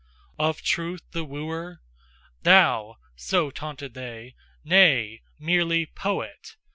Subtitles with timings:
[0.39, 1.79] "Of TRUTH the wooer?
[2.41, 5.21] Thou?" so taunted they "Nay!
[5.37, 6.55] Merely poet!